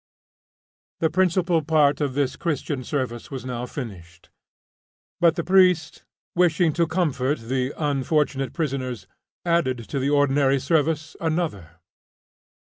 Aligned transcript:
The 0.99 1.11
principal 1.11 1.61
part 1.61 2.01
of 2.01 2.15
this 2.15 2.35
Christian 2.35 2.83
service 2.83 3.29
was 3.29 3.45
now 3.45 3.67
finished, 3.67 4.31
but 5.19 5.35
the 5.35 5.43
priest, 5.43 6.05
wishing 6.33 6.73
to 6.73 6.87
comfort 6.87 7.37
the 7.37 7.71
unfortunate 7.77 8.51
prisoners, 8.51 9.05
added 9.45 9.77
to 9.89 9.99
the 9.99 10.09
ordinary 10.09 10.59
service 10.59 11.15
another. 11.21 11.73